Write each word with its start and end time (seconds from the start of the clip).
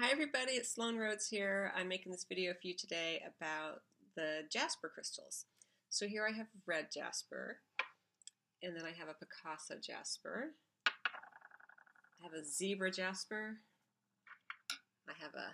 Hi 0.00 0.08
everybody, 0.10 0.52
it's 0.52 0.72
Sloan 0.72 0.96
Rhodes 0.96 1.28
here. 1.28 1.72
I'm 1.76 1.86
making 1.86 2.10
this 2.10 2.24
video 2.26 2.54
for 2.54 2.66
you 2.66 2.74
today 2.74 3.22
about 3.36 3.82
the 4.16 4.44
jasper 4.50 4.88
crystals. 4.88 5.44
So 5.90 6.06
here 6.06 6.26
I 6.26 6.34
have 6.34 6.46
red 6.64 6.86
jasper, 6.90 7.58
and 8.62 8.74
then 8.74 8.84
I 8.86 8.98
have 8.98 9.08
a 9.08 9.14
Picasso 9.14 9.74
jasper. 9.78 10.54
I 10.86 12.22
have 12.22 12.32
a 12.32 12.42
zebra 12.42 12.90
jasper. 12.90 13.58
I 15.06 15.12
have 15.22 15.34
a 15.34 15.50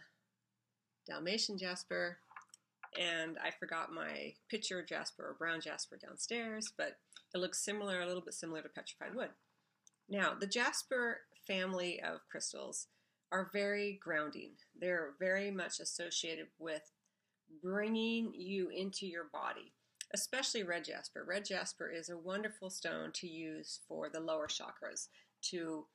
Dalmatian 1.11 1.59
jasper, 1.59 2.19
and 2.97 3.39
I 3.43 3.51
forgot 3.51 3.93
my 3.93 4.35
picture 4.49 4.81
jasper 4.81 5.25
or 5.25 5.37
brown 5.37 5.61
jasper 5.61 5.97
downstairs, 5.97 6.73
but 6.79 6.99
it 7.35 7.39
looks 7.39 7.65
similar, 7.65 8.01
a 8.01 8.07
little 8.07 8.23
bit 8.23 8.35
similar 8.35 8.63
to 8.63 8.69
petrified 8.69 9.17
wood. 9.17 9.31
Now, 10.09 10.35
the 10.39 10.47
jasper 10.47 11.23
family 11.49 12.01
of 12.01 12.21
crystals 12.31 12.87
are 13.33 13.51
very 13.53 13.99
grounding. 14.03 14.53
They're 14.79 15.15
very 15.19 15.51
much 15.51 15.81
associated 15.81 16.47
with 16.59 16.83
bringing 17.63 18.33
you 18.35 18.69
into 18.69 19.07
your 19.07 19.27
body, 19.33 19.73
especially 20.15 20.63
red 20.63 20.85
jasper. 20.85 21.25
Red 21.27 21.45
jasper 21.45 21.91
is 21.91 22.09
a 22.09 22.19
wonderful 22.19 22.71
stone 22.71 23.11
to 23.15 23.27
use 23.27 23.81
for 23.89 24.09
the 24.09 24.21
lower 24.21 24.47
chakras 24.47 25.09
to 25.51 25.87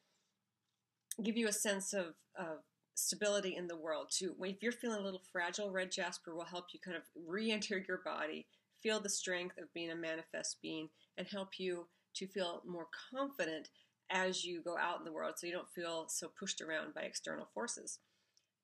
give 1.23 1.37
you 1.37 1.47
a 1.47 1.53
sense 1.53 1.93
of, 1.93 2.15
of 2.37 2.59
stability 2.95 3.55
in 3.55 3.67
the 3.67 3.77
world. 3.77 4.07
To 4.19 4.35
if 4.41 4.61
you're 4.61 4.71
feeling 4.71 4.99
a 4.99 5.03
little 5.03 5.21
fragile, 5.31 5.71
red 5.71 5.91
jasper 5.91 6.35
will 6.35 6.45
help 6.45 6.65
you 6.73 6.79
kind 6.83 6.97
of 6.97 7.03
re-enter 7.27 7.83
your 7.87 8.01
body, 8.03 8.47
feel 8.81 8.99
the 8.99 9.09
strength 9.09 9.57
of 9.57 9.73
being 9.73 9.91
a 9.91 9.95
manifest 9.95 10.57
being, 10.61 10.89
and 11.17 11.27
help 11.27 11.59
you 11.59 11.87
to 12.15 12.27
feel 12.27 12.61
more 12.65 12.87
confident 13.11 13.69
as 14.11 14.43
you 14.43 14.61
go 14.61 14.77
out 14.77 14.99
in 14.99 15.05
the 15.05 15.11
world 15.11 15.35
so 15.37 15.47
you 15.47 15.53
don't 15.53 15.71
feel 15.73 16.05
so 16.09 16.29
pushed 16.37 16.61
around 16.61 16.93
by 16.93 17.01
external 17.01 17.47
forces. 17.53 17.99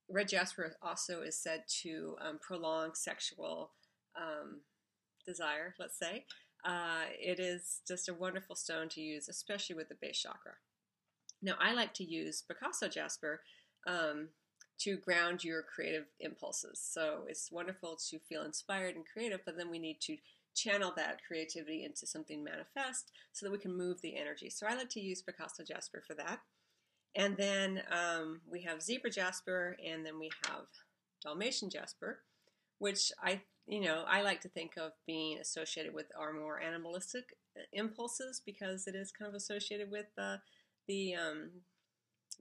Red 0.10 0.30
jasper 0.30 0.76
also 0.82 1.22
is 1.22 1.38
said 1.38 1.64
to 1.82 2.16
um, 2.22 2.40
prolong 2.42 2.94
sexual 2.94 3.72
um, 4.16 4.62
desire, 5.26 5.74
let's 5.80 5.98
say. 5.98 6.26
Uh, 6.66 7.06
it 7.20 7.40
is 7.40 7.82
just 7.88 8.10
a 8.10 8.14
wonderful 8.14 8.56
stone 8.56 8.90
to 8.90 9.02
use, 9.02 9.30
especially 9.30 9.76
with 9.76 9.90
the 9.90 9.96
base 10.02 10.20
chakra. 10.20 10.54
Now, 11.42 11.54
I 11.60 11.74
like 11.74 11.94
to 11.96 12.04
use 12.04 12.42
Picasso 12.42 12.88
jasper 12.88 13.42
um, 13.86 14.30
to 14.80 14.98
ground 14.98 15.44
your 15.44 15.62
creative 15.62 16.06
impulses. 16.20 16.82
So 16.84 17.22
it's 17.28 17.52
wonderful 17.52 17.98
to 18.10 18.20
feel 18.20 18.44
inspired 18.44 18.96
and 18.96 19.06
creative, 19.06 19.42
but 19.46 19.58
then 19.58 19.70
we 19.70 19.80
need 19.80 20.00
to 20.02 20.18
channel 20.58 20.92
that 20.98 21.22
creativity 21.26 21.86
into 21.86 22.08
something 22.08 22.44
manifest 22.44 23.12
so 23.32 23.46
that 23.46 23.52
we 23.52 23.60
can 23.60 23.78
move 23.78 24.02
the 24.02 24.18
energy. 24.18 24.50
So 24.50 24.66
I 24.68 24.76
like 24.76 24.90
to 24.90 25.00
use 25.00 25.22
Picasso 25.22 25.64
Jasper 25.64 26.04
for 26.06 26.16
that. 26.16 26.40
And 27.16 27.38
then 27.38 27.82
um, 27.92 28.42
we 28.50 28.62
have 28.62 28.82
Zebra 28.82 29.10
Jasper, 29.10 29.78
and 29.84 30.06
then 30.06 30.20
we 30.20 30.30
have 30.46 30.66
Dalmatian 31.24 31.70
Jasper, 31.70 32.20
which 32.80 33.12
I, 33.24 33.42
you 33.66 33.82
know, 33.82 34.04
I 34.08 34.22
like 34.22 34.42
to 34.42 34.50
think 34.50 34.74
of 34.78 34.92
being 35.06 35.40
associated 35.40 35.94
with 35.94 36.08
our 36.18 36.34
more 36.34 36.60
animalistic 36.62 37.36
uh, 37.58 37.62
impulses 37.74 38.42
because 38.46 38.88
it 38.88 38.96
is 38.96 39.12
kind 39.12 39.30
of 39.30 39.36
associated 39.36 39.90
with 39.90 40.08
uh, 40.18 40.38
the 40.88 41.16
um, 41.16 41.50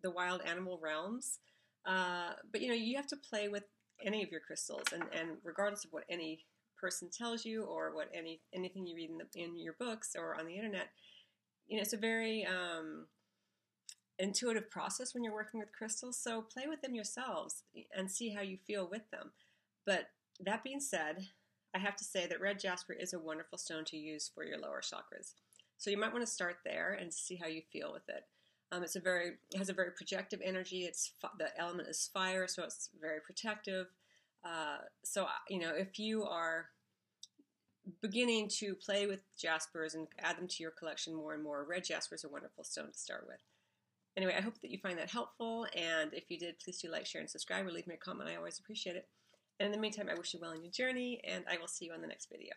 the 0.02 0.10
wild 0.10 0.42
animal 0.44 0.78
realms. 0.82 1.38
Uh, 1.86 2.32
but 2.52 2.60
you 2.60 2.68
know, 2.68 2.74
you 2.74 2.96
have 2.96 3.06
to 3.06 3.16
play 3.16 3.48
with 3.48 3.64
any 4.04 4.22
of 4.22 4.30
your 4.30 4.40
crystals, 4.40 4.84
and, 4.92 5.04
and 5.12 5.38
regardless 5.42 5.84
of 5.84 5.92
what 5.92 6.04
any 6.10 6.44
person 6.80 7.08
tells 7.10 7.44
you 7.44 7.64
or 7.64 7.94
what 7.94 8.10
any 8.14 8.40
anything 8.52 8.86
you 8.86 8.96
read 8.96 9.10
in, 9.10 9.18
the, 9.18 9.26
in 9.34 9.58
your 9.58 9.74
books 9.78 10.14
or 10.16 10.38
on 10.38 10.46
the 10.46 10.56
internet. 10.56 10.88
You 11.66 11.76
know, 11.76 11.82
it's 11.82 11.92
a 11.92 11.98
very 11.98 12.46
um, 12.46 13.06
intuitive 14.18 14.70
process 14.70 15.14
when 15.14 15.24
you're 15.24 15.32
working 15.32 15.60
with 15.60 15.72
crystals. 15.72 16.18
So 16.18 16.42
play 16.42 16.66
with 16.68 16.80
them 16.80 16.94
yourselves 16.94 17.64
and 17.96 18.10
see 18.10 18.30
how 18.30 18.42
you 18.42 18.58
feel 18.66 18.88
with 18.88 19.10
them. 19.10 19.32
But 19.84 20.08
that 20.40 20.64
being 20.64 20.80
said, 20.80 21.26
I 21.74 21.78
have 21.78 21.96
to 21.96 22.04
say 22.04 22.26
that 22.26 22.40
red 22.40 22.58
jasper 22.58 22.92
is 22.92 23.12
a 23.12 23.18
wonderful 23.18 23.58
stone 23.58 23.84
to 23.86 23.96
use 23.96 24.30
for 24.34 24.44
your 24.44 24.58
lower 24.58 24.80
chakras. 24.80 25.32
So 25.78 25.90
you 25.90 25.98
might 25.98 26.12
want 26.12 26.24
to 26.24 26.32
start 26.32 26.58
there 26.64 26.96
and 26.98 27.12
see 27.12 27.36
how 27.36 27.46
you 27.46 27.62
feel 27.72 27.92
with 27.92 28.08
it. 28.08 28.24
Um, 28.72 28.82
it's 28.82 28.96
a 28.96 29.00
very 29.00 29.32
it 29.52 29.58
has 29.58 29.68
a 29.68 29.74
very 29.74 29.90
projective 29.92 30.40
energy. 30.42 30.84
It's 30.84 31.12
the 31.38 31.48
element 31.58 31.88
is 31.88 32.10
fire, 32.12 32.48
so 32.48 32.64
it's 32.64 32.90
very 33.00 33.20
protective. 33.20 33.86
Uh, 34.46 34.78
so, 35.02 35.26
you 35.48 35.58
know, 35.58 35.72
if 35.74 35.98
you 35.98 36.24
are 36.24 36.66
beginning 38.00 38.48
to 38.48 38.74
play 38.74 39.06
with 39.06 39.20
jaspers 39.36 39.94
and 39.94 40.06
add 40.20 40.38
them 40.38 40.46
to 40.46 40.62
your 40.62 40.70
collection 40.70 41.14
more 41.14 41.34
and 41.34 41.42
more, 41.42 41.66
red 41.68 41.84
jasper 41.84 42.14
is 42.14 42.24
a 42.24 42.28
wonderful 42.28 42.62
stone 42.62 42.92
to 42.92 42.98
start 42.98 43.24
with. 43.26 43.40
Anyway, 44.16 44.34
I 44.36 44.40
hope 44.40 44.60
that 44.62 44.70
you 44.70 44.78
find 44.78 44.98
that 44.98 45.10
helpful, 45.10 45.66
and 45.74 46.14
if 46.14 46.30
you 46.30 46.38
did, 46.38 46.58
please 46.58 46.78
do 46.78 46.90
like, 46.90 47.06
share, 47.06 47.20
and 47.20 47.28
subscribe, 47.28 47.66
or 47.66 47.72
leave 47.72 47.86
me 47.86 47.94
a 47.94 47.98
comment. 47.98 48.30
I 48.30 48.36
always 48.36 48.58
appreciate 48.58 48.96
it. 48.96 49.08
And 49.58 49.66
in 49.66 49.72
the 49.72 49.78
meantime, 49.78 50.08
I 50.10 50.16
wish 50.16 50.32
you 50.32 50.40
well 50.40 50.52
on 50.52 50.62
your 50.62 50.70
journey, 50.70 51.20
and 51.24 51.44
I 51.50 51.58
will 51.58 51.68
see 51.68 51.86
you 51.86 51.92
on 51.92 52.00
the 52.00 52.06
next 52.06 52.30
video. 52.30 52.54